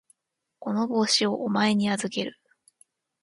[0.57, 2.39] この帽子をお前に預ける。